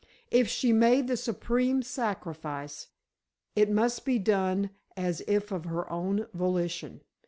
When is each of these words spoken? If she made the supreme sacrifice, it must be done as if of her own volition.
If 0.31 0.47
she 0.47 0.73
made 0.73 1.07
the 1.07 1.15
supreme 1.15 1.83
sacrifice, 1.83 2.87
it 3.55 3.69
must 3.69 4.03
be 4.03 4.17
done 4.17 4.71
as 4.97 5.21
if 5.27 5.51
of 5.51 5.65
her 5.65 5.87
own 5.91 6.25
volition. 6.33 7.01